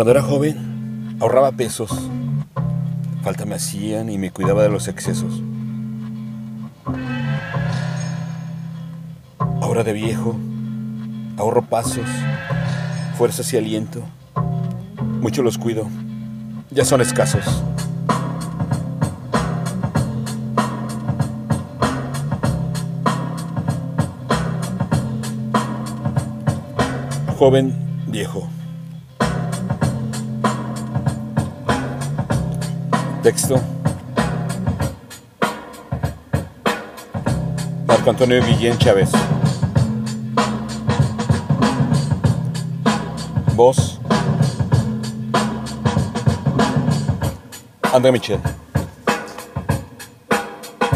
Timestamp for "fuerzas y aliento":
13.18-14.00